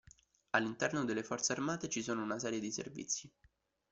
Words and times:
All'interno 0.55 1.05
delle 1.05 1.21
forze 1.21 1.51
armate, 1.51 1.87
ci 1.87 2.01
sono 2.01 2.23
una 2.23 2.39
serie 2.39 2.59
di 2.59 2.71
servizi. 2.71 3.31